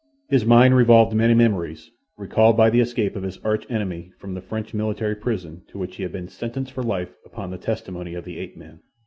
His 0.29 0.43
mind 0.47 0.75
revolved 0.75 1.13
many 1.15 1.35
memories, 1.35 1.91
recalled 2.17 2.57
by 2.57 2.71
the 2.71 2.79
escape 2.79 3.15
of 3.15 3.21
his 3.21 3.37
arch 3.45 3.69
enemy 3.69 4.11
from 4.17 4.33
the 4.33 4.41
French 4.41 4.73
military 4.73 5.13
prison 5.15 5.61
to 5.67 5.77
which 5.77 5.97
he 5.97 6.01
had 6.01 6.11
been 6.11 6.27
sentenced 6.27 6.71
for 6.71 6.81
life 6.81 7.13
upon 7.23 7.51
the 7.51 7.59
testimony 7.59 8.15
of 8.15 8.25
the 8.25 8.39
ape 8.39 8.57
man. 8.57 8.79